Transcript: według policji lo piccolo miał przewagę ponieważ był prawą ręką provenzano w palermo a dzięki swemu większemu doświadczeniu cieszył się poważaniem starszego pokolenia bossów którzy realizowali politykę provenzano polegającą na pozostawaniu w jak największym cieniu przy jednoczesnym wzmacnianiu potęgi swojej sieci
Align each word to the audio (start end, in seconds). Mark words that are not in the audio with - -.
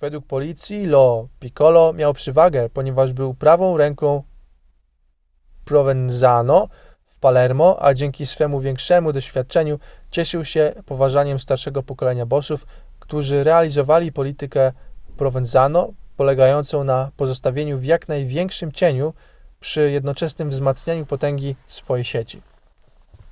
według 0.00 0.26
policji 0.26 0.86
lo 0.86 1.28
piccolo 1.40 1.92
miał 1.92 2.14
przewagę 2.14 2.68
ponieważ 2.70 3.12
był 3.12 3.34
prawą 3.34 3.76
ręką 3.76 4.22
provenzano 5.64 6.68
w 7.04 7.18
palermo 7.18 7.76
a 7.82 7.94
dzięki 7.94 8.26
swemu 8.26 8.60
większemu 8.60 9.12
doświadczeniu 9.12 9.78
cieszył 10.10 10.44
się 10.44 10.72
poważaniem 10.86 11.38
starszego 11.38 11.82
pokolenia 11.82 12.26
bossów 12.26 12.66
którzy 12.98 13.44
realizowali 13.44 14.12
politykę 14.12 14.72
provenzano 15.16 15.92
polegającą 16.16 16.84
na 16.84 17.10
pozostawaniu 17.16 17.78
w 17.78 17.84
jak 17.84 18.08
największym 18.08 18.72
cieniu 18.72 19.12
przy 19.60 19.90
jednoczesnym 19.90 20.50
wzmacnianiu 20.50 21.06
potęgi 21.06 21.56
swojej 21.66 22.04
sieci 22.04 22.42